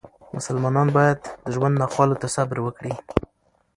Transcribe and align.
مسلمانان 0.35 0.87
باید 0.97 1.19
د 1.45 1.47
ژوند 1.55 1.73
ناخوالو 1.81 2.19
ته 2.21 2.27
صبر 2.35 2.57
وکړي. 2.61 2.93